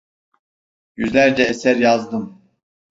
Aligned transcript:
Yüzlerce 0.95 1.43
eser 1.45 1.75
yazdım. 1.75 2.41